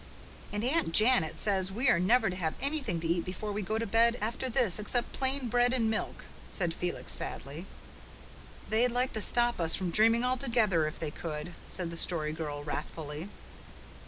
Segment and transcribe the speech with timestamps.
[0.51, 3.77] "And Aunt Janet says we are never to have anything to eat before we go
[3.77, 7.67] to bed after this except plain bread and milk," said Felix sadly.
[8.67, 12.63] "They'd like to stop us from dreaming altogether if they could," said the Story Girl
[12.63, 13.29] wrathfully.